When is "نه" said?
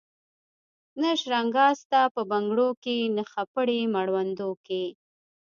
1.01-1.09, 3.15-3.23